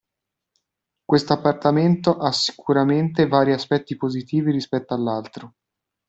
Quest'appartamento 1.05 2.17
ha 2.17 2.31
sicuramente 2.31 3.27
vari 3.27 3.51
aspetti 3.53 3.97
positivi 3.97 4.49
rispetto 4.49 4.95
all'altro 4.95 5.53